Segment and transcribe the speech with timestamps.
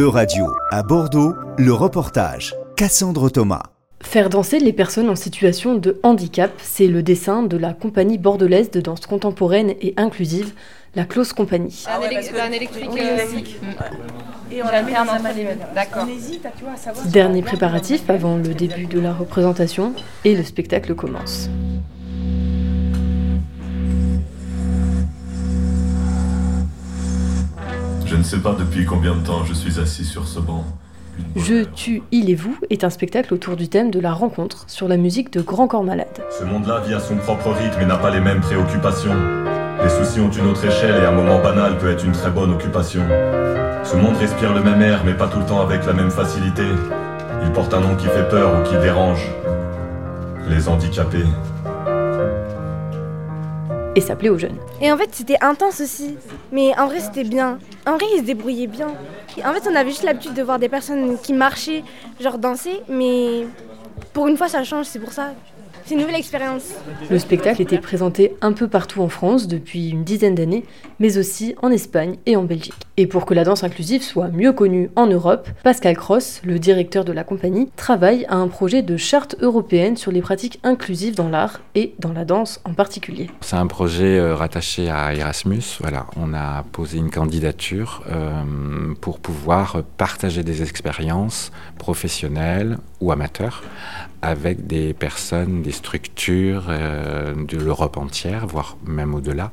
[0.00, 2.54] E-Radio, à Bordeaux, le reportage.
[2.74, 3.64] Cassandre Thomas.
[4.02, 8.70] Faire danser les personnes en situation de handicap, c'est le dessin de la compagnie bordelaise
[8.70, 10.54] de danse contemporaine et inclusive,
[10.94, 11.84] la Close Company.
[11.86, 15.48] Un, élect- un électrique euh, Et on un entre les.
[15.74, 16.06] D'accord.
[17.12, 19.92] Dernier préparatif avant le début de la représentation
[20.24, 21.50] et le spectacle commence.
[28.10, 30.64] Je ne sais pas depuis combien de temps je suis assis sur ce banc.
[31.36, 31.72] Je, heure.
[31.76, 34.96] tu, il et vous est un spectacle autour du thème de la rencontre sur la
[34.96, 36.08] musique de Grand Corps Malade.
[36.36, 39.14] Ce monde-là vit à son propre rythme et n'a pas les mêmes préoccupations.
[39.80, 42.50] Les soucis ont une autre échelle et un moment banal peut être une très bonne
[42.50, 43.02] occupation.
[43.84, 46.64] Ce monde respire le même air mais pas tout le temps avec la même facilité.
[47.44, 49.24] Il porte un nom qui fait peur ou qui dérange.
[50.48, 51.26] Les handicapés.
[53.96, 54.56] Et s'appelait aux jeunes.
[54.80, 56.16] Et en fait, c'était intense aussi.
[56.52, 57.58] Mais en vrai, c'était bien.
[57.86, 58.88] En vrai, ils se débrouillaient bien.
[59.36, 61.82] Et en fait, on avait juste l'habitude de voir des personnes qui marchaient,
[62.20, 62.82] genre danser.
[62.88, 63.46] Mais
[64.12, 65.34] pour une fois, ça change, c'est pour ça.
[65.84, 66.64] C'est une nouvelle expérience.
[67.10, 70.64] Le spectacle était présenté un peu partout en France depuis une dizaine d'années,
[71.00, 72.86] mais aussi en Espagne et en Belgique.
[72.96, 77.04] Et pour que la danse inclusive soit mieux connue en Europe, Pascal Cross, le directeur
[77.04, 81.28] de la compagnie, travaille à un projet de charte européenne sur les pratiques inclusives dans
[81.28, 83.30] l'art et dans la danse en particulier.
[83.40, 85.62] C'est un projet euh, rattaché à Erasmus.
[85.80, 88.42] Voilà, on a posé une candidature euh,
[89.00, 93.62] pour pouvoir partager des expériences professionnelles ou amateurs
[94.22, 99.50] avec des personnes, des structures euh, de l'Europe entière, voire même au-delà,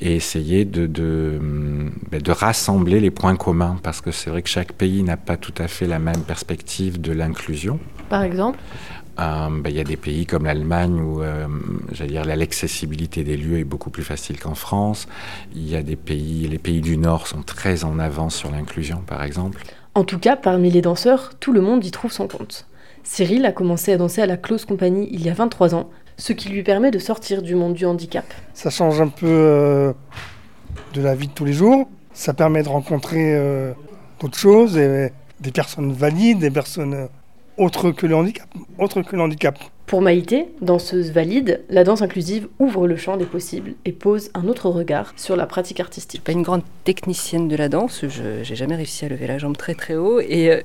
[0.00, 2.32] et essayer de, de, hum, ben, de
[2.62, 5.66] rassembler les points communs, parce que c'est vrai que chaque pays n'a pas tout à
[5.66, 7.80] fait la même perspective de l'inclusion.
[8.08, 8.58] Par exemple,
[9.18, 11.46] Euh, ben, Il y a des pays comme l'Allemagne où euh,
[11.92, 15.06] j'allais dire, l'accessibilité des lieux est beaucoup plus facile qu'en France.
[15.54, 19.02] Il y a des pays, les pays du Nord sont très en avance sur l'inclusion,
[19.06, 19.58] par exemple.
[19.94, 22.66] en tout cas parmi les danseurs, tout le monde y trouve son compte.
[23.02, 26.32] Cyril a commencé à danser à la Close Company il y a 23 ans, ce
[26.32, 28.24] qui lui permet de sortir du monde du handicap.
[28.54, 29.92] Ça change un peu euh,
[30.94, 31.86] de la vie de tous les jours.
[32.14, 33.72] Ça permet de rencontrer euh,
[34.20, 37.06] d'autres choses, et des personnes valides, des personnes euh,
[37.56, 38.48] autres que le handicap.
[38.78, 39.58] Autres que le handicap.
[39.86, 44.48] Pour Maïté, danseuse valide, la danse inclusive ouvre le champ des possibles et pose un
[44.48, 46.24] autre regard sur la pratique artistique.
[46.24, 49.54] pas une grande technicienne de la danse, je n'ai jamais réussi à lever la jambe
[49.54, 50.60] très très haut et euh,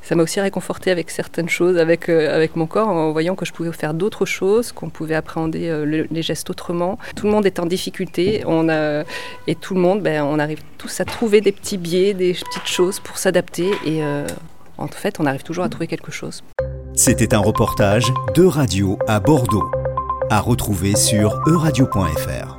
[0.00, 3.44] ça m'a aussi réconforté avec certaines choses, avec, euh, avec mon corps, en voyant que
[3.44, 6.98] je pouvais faire d'autres choses, qu'on pouvait appréhender euh, le- les gestes autrement.
[7.14, 9.04] Tout le monde est en difficulté on a,
[9.46, 12.66] et tout le monde, ben, on arrive tous à trouver des petits biais, des petites
[12.68, 14.00] choses pour s'adapter et
[14.78, 16.42] en fait on arrive toujours à trouver quelque chose.
[16.94, 19.70] C'était un reportage de radio à Bordeaux.
[20.28, 22.49] À retrouver sur euradio.fr.